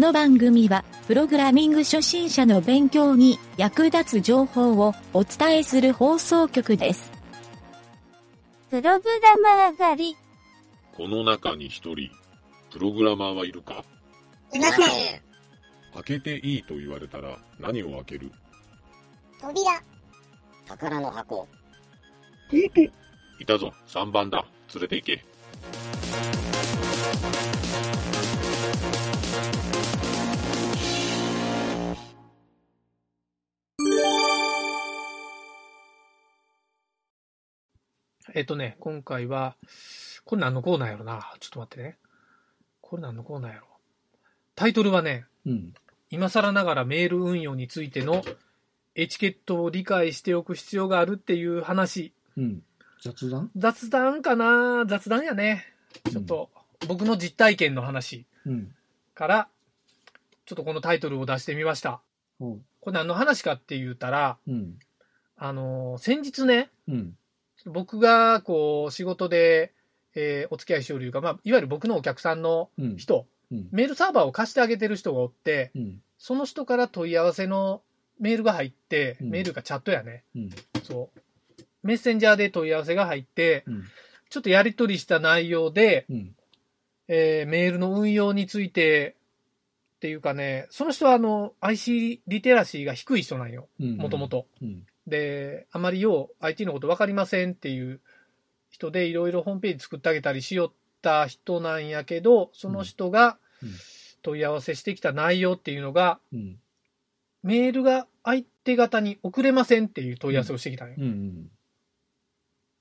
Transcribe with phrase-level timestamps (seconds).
[0.00, 7.12] の番組は、プログラミング初心者の勉強に役立つ情報をお伝えする放送局です。
[8.70, 10.16] プログラマー狩り。
[10.96, 12.10] この中に一人、
[12.72, 13.84] プログラマーはいるか？
[14.54, 14.86] いません。
[15.94, 18.32] 開けていいと言われたら何を開ける？
[19.40, 19.82] 扉。
[20.66, 21.46] 宝の箱。
[23.38, 24.46] いたぞ、3番だ。
[24.74, 25.24] 連れて行け。
[38.34, 39.56] えっとね、今回は、
[40.24, 41.32] これ何のコーナーやろな。
[41.40, 41.96] ちょっと待ってね。
[42.80, 43.66] これ何のコーナーやろ。
[44.54, 45.74] タイトルはね、うん。
[46.10, 48.22] 今更ながらメール運用についての
[48.94, 52.12] エチケットを理解しておく必要があるっていう話。
[52.36, 52.62] うん。
[53.02, 53.50] 雑談？
[53.56, 55.64] 雑談かな雑談やね。
[56.10, 56.50] ちょっと、
[56.86, 58.74] 僕の実体験の話うん。
[59.14, 59.48] から、
[60.46, 62.00] ちょっとこのタイトルを出してみました。
[62.38, 64.78] これ何の話かって言ったら、うん。
[65.36, 67.16] あのー先日ね、うん。
[67.66, 69.72] 僕がこう仕事で、
[70.14, 72.96] えーお付き合いしておるいうか、まあ、いわゆる僕のお客さんのうん。
[72.96, 73.68] 人、うん。
[73.70, 76.02] メールサーバーを貸してあげてる人がおって、うん。
[76.18, 77.82] その人から問い合わせの
[78.18, 80.24] メールが入って、うんメールかチャットやね。
[80.34, 80.50] うん。
[80.82, 81.20] そう。
[81.82, 83.84] メッセンジャーで問い合わせが入って、うん。
[84.28, 86.34] ちょっとやり取りした内容で、うん。
[87.08, 89.16] えーメールの運用について
[89.96, 93.68] っていうかね、その人はあの、IC リテラシーが低い人なんよ。
[93.80, 93.96] うん。
[93.96, 94.28] もとも。
[94.28, 94.46] と。
[94.62, 94.86] うん。
[95.10, 98.00] で、あまりよう IT のこと分かりませんっていう
[98.70, 100.72] 人でいろいろホームページ作ってあげたりしよっ
[101.02, 103.70] た人なんやけど、その人がうん
[104.22, 106.58] 問い合わせしてきた内容っていうのが、うん。
[107.42, 110.96] メールが相手方に送れませんっていう問い合わせをしてきたんよ。
[110.98, 111.50] うん。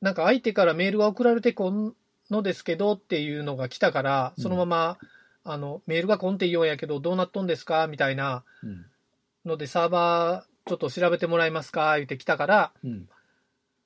[0.02, 1.94] なんか相手からメールが送られてこん
[2.30, 4.98] のですけどっていうのが来たから、うんそのまま、
[5.46, 8.86] あの、メールがこんって言うんやけど、どうなっとんですかみたいなうん。
[9.46, 11.96] ので、サーバーちょっと調べてもらえますか？
[11.96, 13.10] 言ってきたから、うん。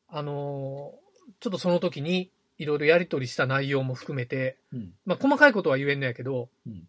[0.07, 1.03] あのー
[1.39, 4.93] ちょっとその時にいろいろやり取りした内容も含めて、うん。
[5.05, 6.87] まあ、細かいことは言えんのやけど、うん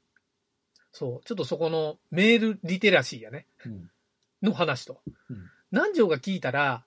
[0.93, 3.91] そう、ちょっとそこのメールリテラシーやね、うん。
[4.43, 5.01] の話と。
[5.31, 5.37] うん
[5.73, 6.85] 南條が聞いたら、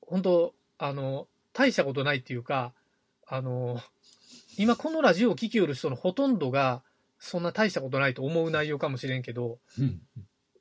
[0.00, 2.72] 本当あの、大したことないっていうか、
[3.26, 3.78] あの、
[4.56, 6.82] 今このラジオを聞きよる人のほとんどが、
[7.18, 10.00] そんな大したことないと思う内容かもしれんけど、うん。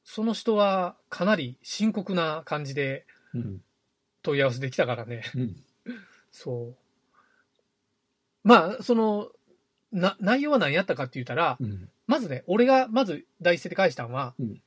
[0.03, 3.61] その人はかなり深刻な感じでうん。
[4.23, 5.23] 問い合わせできたからね。
[5.35, 5.55] うん。
[6.31, 6.75] そう。
[8.43, 9.29] まあ、その、
[9.91, 11.89] な、内容は何やったかって言ったら、うん。
[12.07, 14.61] まずね、俺がまず第一声で返したのは、うん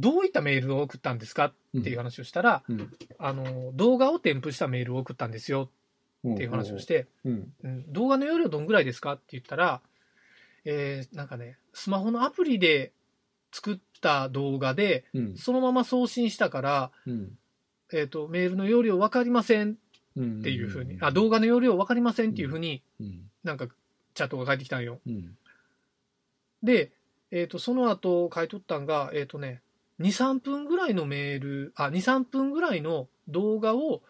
[0.00, 2.96] どういったメールを送ったんですかっていう話をしたら、うん。
[3.18, 5.70] あの、動画を添付したメールを送ったんですよ
[6.24, 7.08] っていう話をして、
[7.88, 9.80] 動画の容量どんぐらいですかって言ったら、
[10.64, 12.92] えーなんかね、スマホのアプリで
[13.52, 15.36] 作った動画で、うん。
[15.36, 17.38] そのまま送信したから、うん。
[17.92, 19.76] えっ、と、メールの容量わかりません
[20.16, 20.40] うん。
[20.40, 23.30] っていうふうに、あ、動画の容量わかりませんっていうふうに、うん。
[23.44, 23.68] なんか
[24.14, 25.00] チャットが返ってきたんよ。
[25.06, 25.36] うん。
[26.62, 26.92] で、
[27.30, 29.62] えっ、と、その後書いとったんが、えっ、とね、
[30.00, 34.02] 2、3分ぐらいのメール、あ、2、3分ぐらいの動画を、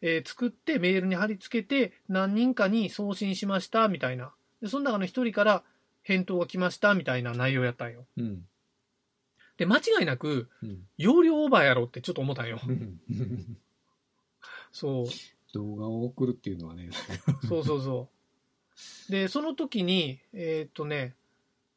[0.00, 4.32] えー作ってメールに貼り付けて何人かに送信しましたみたいな。
[4.60, 5.62] で、その中の一人から
[6.02, 8.04] 返答が来ましたみたいな内容やったんよ。
[8.18, 8.46] うん。
[9.56, 10.86] で、間違いなく、うん。
[10.98, 12.60] 容量オーバーやろってちょっと思ったんよ。
[12.66, 12.98] うん。
[14.72, 15.06] そう。
[15.52, 16.90] 動画を送るっていうのはね。
[17.48, 18.08] そうそうそ
[19.08, 19.12] う。
[19.12, 21.14] で、その時に、えーっとね、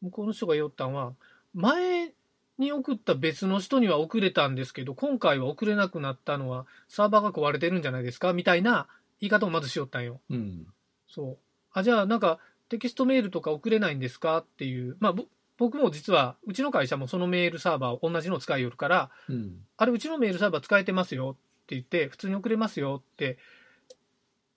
[0.02, 1.14] 向こうの人が言ったんは、
[1.54, 2.14] 前
[2.58, 8.34] に送った別の人には送れたんですけど、今回は送れなくなったのは、サーバーが壊れてるんじゃないですか？
[8.34, 8.88] みたいな
[9.22, 10.20] 言い方をまずしよったんよ。
[10.32, 10.66] うん。
[11.08, 11.38] そう。
[11.72, 12.40] あ、じゃあなんか、
[12.70, 14.40] テキストメールとか送れないんですか？
[14.40, 14.98] っていう。
[15.00, 15.26] まあ、ぼ
[15.57, 19.66] 僕も実は、うちの会社もそのメールサーバーを同じのを使いよるから、うん。
[19.75, 23.38] あれ、うちのメールサーバー使えてますよって言って、普通に送れますよって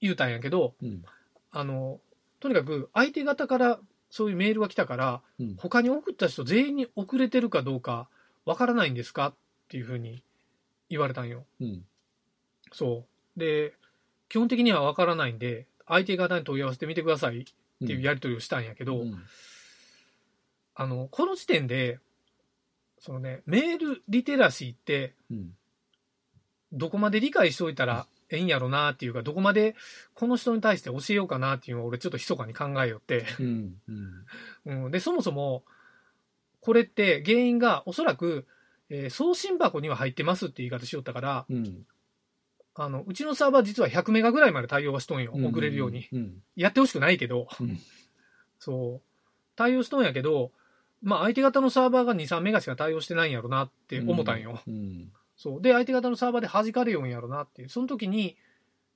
[0.01, 1.05] 言うたんやけど、うん。
[1.53, 2.01] あの、
[2.39, 3.81] とにかく相手方から
[4.11, 5.57] そういうメールが来たから、うん。
[5.57, 8.09] 他に送った人全員に送れてるかどうか
[8.45, 9.35] わからないんですかっ
[9.69, 10.23] ていうふうに
[10.91, 11.45] 言われたんよ。
[11.61, 11.85] うん。
[12.73, 13.05] そ
[13.37, 13.41] う。
[13.41, 13.73] で、
[14.29, 17.45] 基本的にはわからないんで、相手方に問い合わせてみてくださいっ
[17.87, 19.23] ていうやり取りをしたんやけど、うん。
[20.81, 21.99] あの、この時点で、
[22.99, 25.51] そのね、メールリテラシーって、うん。
[26.73, 29.75] どこまで理解しておいたらええんやろなっていうか、どこまで
[30.15, 33.27] この人に対して教えようかなっていうのを俺ちょっと密かに考えよって。
[33.41, 33.75] うん。
[34.67, 34.85] うん。
[34.85, 35.65] うん、で、そもそも、
[36.63, 38.47] これって原因がおそらく、
[38.89, 41.85] えー送信箱には入ってますって言い方しよったから、うん。
[42.75, 45.33] あの、うちのサーバー実は100メガぐらいまで対応はしとんよ。
[45.35, 46.09] 送れるように。
[46.11, 46.43] うん。
[46.57, 47.79] やってほしくないけど、うん
[48.59, 49.11] そう。
[49.57, 50.53] 対応しとんやけど、
[51.03, 54.61] まあ相手方のサーバーが2、3メガしか対応してないんやろなって思ったんよ。
[54.67, 55.13] うん。
[55.37, 55.63] そう。
[55.63, 57.69] で、相手方のサーバーで弾かれよんやろなっていう。
[57.69, 58.37] その時に、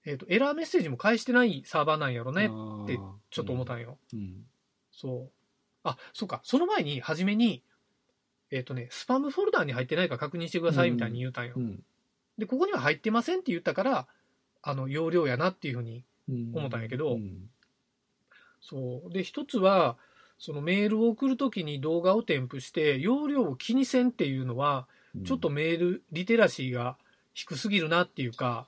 [0.05, 2.51] えっ、と、エラーメッセージも返してないサーバーなんやろね
[2.85, 3.99] ってちょっと思ったんよ。
[4.13, 4.45] うん。
[4.93, 5.31] そう。
[5.85, 6.41] あ、そうか。
[6.45, 7.63] その前に、初めに、
[8.51, 11.55] えっ、とね、スパムフォルダーに入ってないか確認してくださいみたいに言うたんよ。
[11.57, 11.83] うん。
[12.37, 14.07] で、ここには入ってませんって言ったから、
[14.61, 16.51] あの、容量やなっていうふうにうん。
[16.55, 17.49] 思ったんやけどうん。
[18.61, 19.13] そう。
[19.13, 19.97] で、一つは、
[20.39, 24.87] そのメールを送るときに動画を添付して、容量を気にせんっていうのは、
[25.25, 26.97] ちょっとメールリテラシーが
[27.35, 28.67] 低すぎるなっていうか、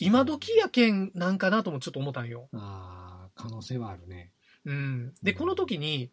[0.00, 2.48] 今時やけんなんかなともちょっと思ったんよ。
[2.52, 4.30] ああ、可能性はあるね。
[4.64, 5.14] うん。
[5.22, 6.10] で、うんこの時に、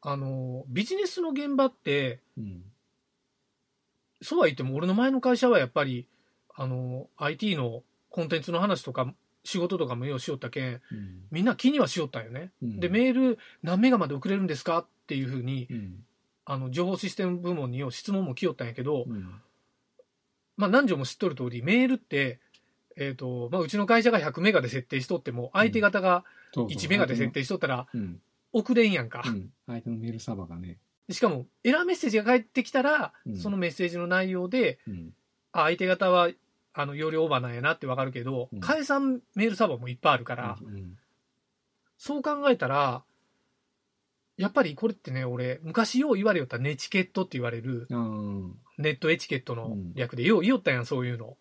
[0.00, 2.62] あの、ビジネスの現場って、うん。
[4.22, 6.06] そうは言っても俺の前の会社はやっぱり、
[6.54, 9.12] あの、IT のコンテンツの話とか、
[9.48, 11.22] 仕事とかもようしよったけん、うん。
[11.30, 12.50] みんな気にはしよったんよね。
[12.62, 14.80] うんで、メール何メガまで送れるんですか？
[14.80, 16.04] っていうふうに、うん。
[16.44, 19.40] あの、情報システム部門によう質問も来よったんやけど、うん。
[20.58, 22.40] まあ、何条も知っとる通り、メールって、
[22.96, 28.20] えっ、と、まあ、うちの会社が100メガで設定しとっても、相手方がそうそう1メガで設定しとったら、うん。
[28.52, 29.22] 送れんやんか。
[29.24, 29.50] うん。
[29.66, 30.78] 相手のメールサーバーがね。
[31.10, 34.78] しかも、エラーメッセージが返ってきたら、うんそのメッセージの内容で、
[35.52, 36.28] 相手方は、
[36.80, 40.96] あの、容量オーバーなんやなってわかるけど、うん解散メールサーバーもいっぱいあるから、うん。
[41.98, 43.02] そう考えたら、
[44.36, 48.54] やっぱりこれってね、俺、昔よう言われよったネチケットって言われる、うん。
[48.78, 51.36] ネットエチケットの略で、よう言おったやん、そういうの。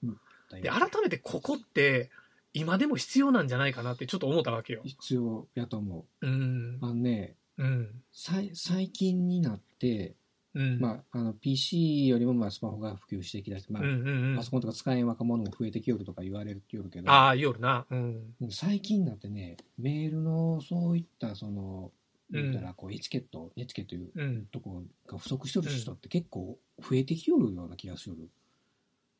[0.59, 2.09] で、改めてここって、
[2.53, 4.81] 今でも必要なんじゃないかなってちょっと思ったわけよ。
[4.83, 6.85] 必要やと思うんう。。
[6.85, 8.01] あのね、うん。
[8.11, 10.15] さい最近になって、
[10.55, 10.79] うん。
[10.79, 14.51] まあ、あの PC よりもまあスマホが普及してきだして、まあうんうんうんパソ。
[14.51, 17.85] コンとか使えん若者も増えてきよるとか言われるよるけど、ああ、夜な。
[17.89, 18.33] うん。
[18.49, 21.91] 最近になってね、メールのそういったその、うん
[22.29, 24.45] 言ったらこうエチケット、エチケットいううん。
[24.47, 28.29] とこが不足してる人って結構増えてきよるような気がする。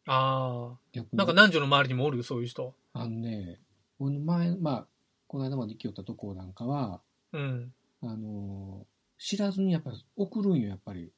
[0.07, 0.99] ああ。
[1.13, 2.73] なんか男女の周りにもおる、そういう人。
[2.91, 3.59] あのね、
[3.97, 4.87] この前、まあ、
[5.27, 7.01] この間まで来よったとこなんかは、
[7.31, 7.73] うん。
[8.01, 8.85] あの
[9.17, 11.11] 知らずにやっぱり送るんよ、やっぱり。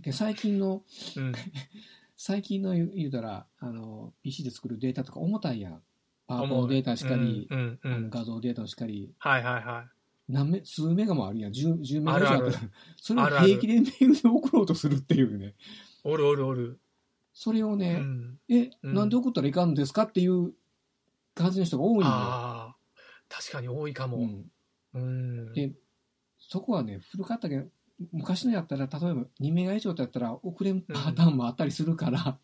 [0.00, 0.82] で最近の、
[1.16, 1.32] うん。
[2.16, 5.82] 最近の言うたら、あの、PC で作るデータとか重たいやん。
[6.26, 8.10] パワポのデータしかり、うんうん。
[8.10, 10.32] 画像データしかり、はいはいはい。
[10.32, 11.52] 何メ数メガもあるやん。
[11.52, 12.54] 10, 10メガ以上あるある
[12.96, 15.54] それを平気でメールで送ろうとするっていうね。
[16.02, 16.64] おるおるおる。
[16.64, 16.80] う
[17.34, 18.38] それをね、ん。
[18.48, 20.54] え、うんなんで送ったらいかんのですかっていう
[21.34, 22.06] 感じの人が多いんよ。
[22.06, 22.76] ああ。
[23.28, 24.18] 確かに多いかも。
[24.18, 24.50] うん、
[24.94, 25.52] うん。
[25.52, 25.74] で
[26.38, 27.66] そこはね、古かったけど、
[28.12, 32.38] 昔のやったら、例えば2メガ以上だったら送れんパターンもあったりするから、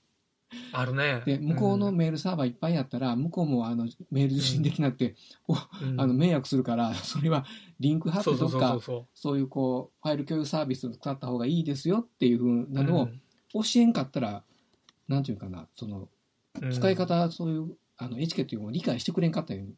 [0.73, 1.23] あるね。
[1.25, 5.15] で、向こうのんメールサーバーいっぱいやったら、向こうもあのメール受信できなくて、
[5.83, 7.45] うん あの迷惑するから、それは
[7.79, 12.71] リンク貼ってそうそうそうどっかそういうこう、ファイル共有サービスを使った方がいいですよっていうふうう。
[12.71, 13.09] なのを
[13.53, 14.43] 教えんかったら、
[15.07, 16.11] なんていうかな、その、うん
[16.73, 19.77] 使い方、そういう、あの、エチケットを理解してくれんかったいう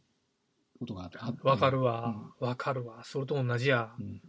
[0.79, 1.19] ことがあって。
[1.21, 2.33] あってわかるわ。
[2.41, 3.05] わかるわ。
[3.05, 3.93] それと同じや。
[4.01, 4.23] うん。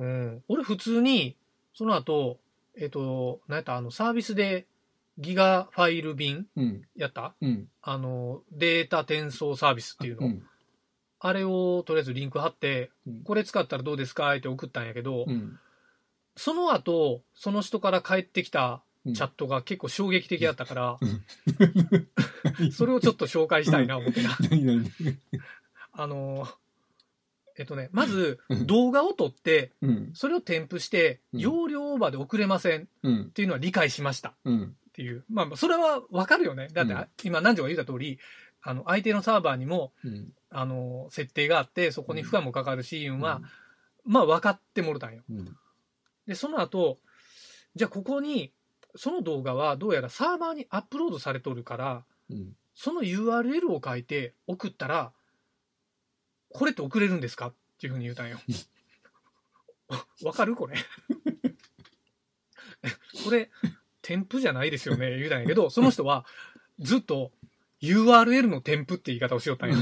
[0.00, 0.44] うん。
[0.48, 1.36] 俺普通に、
[1.74, 2.38] その後、
[2.76, 4.66] えっ、と、なんやった、あの、サービスで
[5.18, 6.82] ギガファイル便うん。
[6.96, 7.34] やった？
[7.40, 7.68] うん。
[7.82, 10.26] あの、データ転送サービスっていうの。
[10.26, 10.42] うん。
[11.22, 14.34] あれをとりあえずリンク貼って、うんこれ使ったらどうですか？
[14.34, 15.58] って送ったんやけど、うん。
[16.36, 21.04] その後、その人から返ってきたうんチャットが結構衝撃的だったから、う
[22.64, 24.30] ん それをちょっと紹介したいな、思ってな。
[25.92, 26.46] あの、
[27.60, 30.10] えっとね、まずうん動画を撮って、うん。
[30.14, 33.30] それを添付して、うん容量オーバーで送れませんっうん。
[33.32, 34.76] ていうのは理解しましたっうん。
[34.94, 35.24] ていう。
[35.28, 36.68] まあ、それはわかるよね。
[36.72, 38.18] だって、うん今、南條が言った通り、
[38.62, 40.32] あの、相手のサーバーにも、うん。
[40.48, 43.42] あの、設定があって、そこに負荷もかかるし、は、
[44.06, 45.22] まあ、分かってもろたんよ。
[45.28, 45.56] うん。
[46.26, 46.98] で、その後、
[47.74, 48.54] じゃあここに、
[48.96, 52.56] その動画はどうやらサーバーにアップロードされとるから、うん。
[52.74, 55.12] その URL を書いて送ったら、
[56.52, 57.48] これって送れるんですか？
[57.48, 58.38] っていうふうに言うたんよ。
[60.24, 60.54] わかる？
[60.56, 60.76] これ。
[63.24, 63.50] これ、
[64.02, 66.24] 添付じゃないですよね、言うたんやけど、その人は
[66.78, 67.32] ずっと
[67.82, 69.76] URL の添付って言い方をしよったんよ。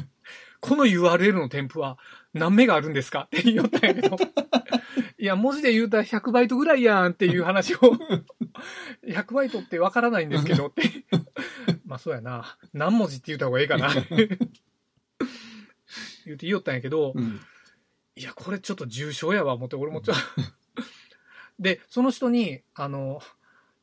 [0.60, 1.96] この URL の添付は
[2.34, 3.22] 何メガあるんですか？
[3.26, 4.16] って言おったんやけど。
[5.18, 7.78] いや、文字で言うたら100バイトぐらいやんっていう話を。
[9.06, 10.82] 100バイトってわからないんですけどって。
[11.86, 12.58] まあそうやな。
[12.74, 13.88] 何文字って言った方がいいかな。
[16.26, 17.40] 言うて言おったんやけど、うん。
[18.16, 20.22] いや、これちょっと重症やわ、思って、俺もちょっと。
[21.58, 23.22] で、その人に、あの、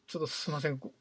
[0.08, 0.94] ちょっとすいません、こ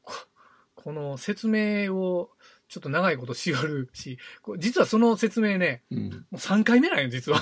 [0.75, 2.29] この説明を
[2.67, 6.09] ちょっと長いことしよるし、こ実はその説明ね、うん。
[6.09, 7.39] もう3回目なんよ、実は。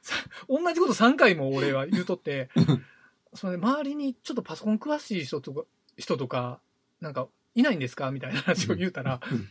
[0.00, 0.16] さ
[0.48, 2.50] 同じこと3回も俺は言うとって、
[3.34, 5.64] それで周りにちょっとパソコン詳しい人とか、
[5.96, 6.60] 人とか、
[7.00, 9.48] なんか、いないんですかみたいな話を言うたら、うん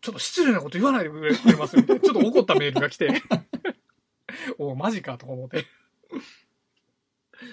[0.00, 3.22] ちょっと失礼なこと言わないでくれますみたいな、 ちょっと怒ったメールが来て、
[4.58, 5.66] おマジかとか思って。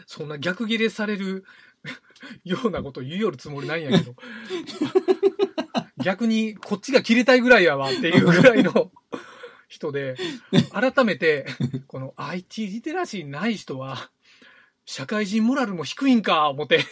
[0.07, 1.45] そんな逆ギレされる
[2.43, 4.15] ようなこと言いよるつもりないんやけど、
[6.03, 8.91] 逆にこっちが切れたいぐらいやわっていうぐらいの
[9.67, 10.15] 人で、
[10.71, 11.45] 改めて、
[11.87, 14.09] この IT リテラシーない人は、
[14.85, 16.83] 社会人モラルも低いんか、思って。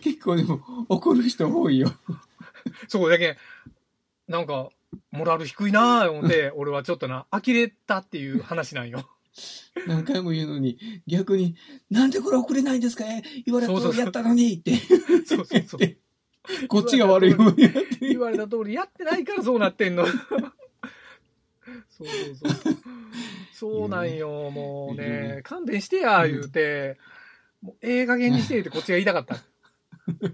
[0.00, 1.92] 結構でも、怒る人多いよ。
[2.88, 3.36] そうだけ、
[4.28, 4.70] なんか、
[5.10, 9.08] モラル低いなぁ、思って、 俺はちょっとな、呆れたっていう話なんよ。
[9.86, 11.54] 何回も言うのに、逆に、
[11.90, 13.04] なんでこれ送れないんですか？
[13.04, 14.76] え言われた通りやったのにって。
[15.26, 15.80] そうそうそう。
[16.68, 17.86] こっちが悪いもんやって。
[18.00, 20.04] 言われた通りやってないからそうなってんの。
[20.06, 20.20] そう
[22.06, 22.76] そうそう。
[23.54, 26.98] そうなんよ、もうね、勘弁してや、言うて、
[27.62, 29.36] もうええ加減にしてってこっちが言いたかった。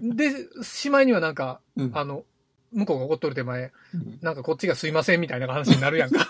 [0.01, 2.25] で、しまいにはなんか、うんあの、
[2.73, 6.27] 向こうが怒っとる手前、うんなんかこっちがすいませんみたいな話になるやんか。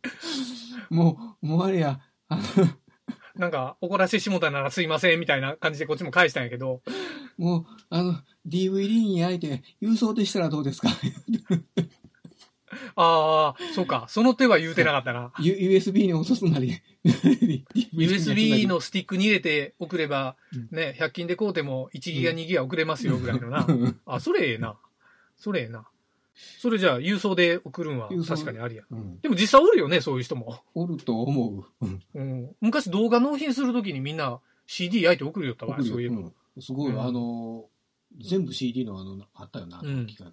[0.90, 2.68] もう、もうあれや、あ の
[3.36, 6.82] なんか怒らせてしもたならすいませんみたいな感じでこっちも返したんやけど、
[7.36, 8.14] もう、あの、
[8.46, 10.88] DVD に焼いて、郵送でしたらどうですか？
[12.96, 15.32] ああ、そうか、その手は言うてなかったな。
[15.40, 16.80] U- ?USB に落とすなり。
[17.94, 23.64] USB のスティックに入れて送ればうん、ね、100均で買うても1ギガ2ギガ送れますよぐらいのな。
[23.68, 24.76] うんあ、それええな。
[25.38, 25.88] それええな。
[26.58, 28.84] それじゃあ郵送で送るんは郵送確かにありや。
[28.90, 30.62] うんでも実際おるよね、そういう人も。
[30.74, 31.64] おると思う。
[31.80, 36.16] うんうん、昔動画納品するときにみんな CD 焼いて送るよったわ、そういえば。
[36.16, 37.66] うんすごい、うんあの、
[38.20, 40.32] 全部 CD のあの、あったよな、あうんの機械が。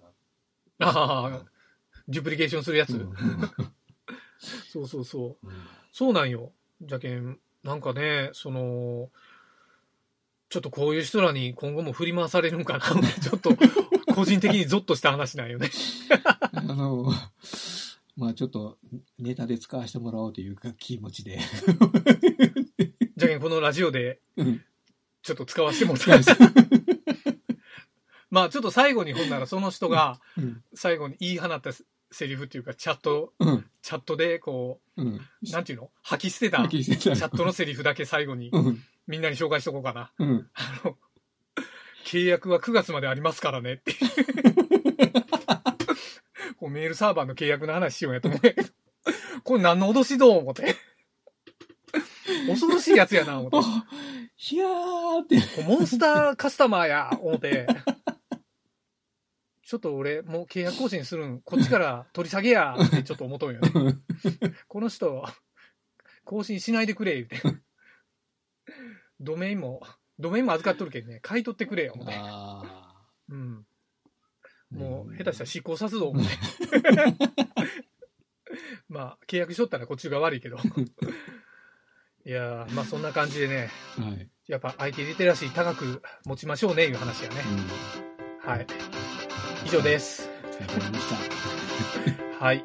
[0.80, 1.44] ああ、
[2.08, 2.94] デュプリケーションするやつ。
[2.94, 3.12] うん
[4.68, 5.46] そうそうそう。
[5.46, 5.52] うん
[5.92, 6.52] そうなんよ。
[6.82, 9.08] じゃけん、なんかね、その、
[10.50, 13.56] ちょっとこういう人らに今後も振り回されるんかなちょっと、
[14.16, 15.70] 個人的にゾッとした話なんよね。
[16.52, 17.12] あの、
[18.16, 18.78] まあちょっと、
[19.18, 21.38] ネタで使わせてもらおうというか気持ちで。
[23.18, 24.64] じゃけん、このラジオでうん、
[25.22, 26.34] ちょっと使わせてもらった。
[28.30, 31.70] まあ、ちょっと最後にほんならその人がうん、最後に言い放った
[32.10, 33.66] セリフっていうか、チャット、うん。
[33.82, 35.06] チャットでこうん。
[35.06, 35.20] う、
[35.50, 35.90] なんていうの？
[36.02, 38.82] 吐き捨てた、チャットのセリフだけ最後にうん。
[39.06, 40.10] みんなに紹介しとこうかな。
[40.18, 40.48] うん。
[40.54, 40.96] あの、
[42.06, 43.92] 契約は9月までありますからねって。
[46.56, 48.62] こうメールサーバーの契約の話しようやと思うけど。
[49.42, 50.76] これ何の脅しどう思って。
[52.46, 53.56] 恐ろしいやつやな、思って。
[53.60, 53.86] あ、
[54.36, 55.36] ひゃーって。
[55.40, 57.66] こうモンスターカスタマーや、思って。
[59.62, 63.70] ちょっと俺、もう契約更新するん、こっちから取り下げや、ってちょっと思っとんよね。
[64.68, 65.24] この人、
[66.24, 67.42] 更新しないでくれ、言うて。
[69.18, 69.82] ドメインも、
[70.18, 72.14] ドメインも預かっとるけんね、買い取ってくれよ、思って。
[72.16, 72.62] あ
[73.28, 73.66] うん。
[74.74, 76.30] ーもう、下手したら執行さすぞ、思って。
[78.88, 80.56] まあ、契約しとったらこっちが悪いけど。
[82.24, 84.28] いやー、まあそんな感じでね、はい。
[84.48, 87.36] やっぱ IT リテラシー高く持ちましょうね、いう話やね。
[88.44, 88.50] うん。
[88.50, 88.66] はい。
[89.64, 90.28] 以上です。
[90.60, 91.08] わかりまし
[92.38, 92.38] た。
[92.44, 92.64] はい。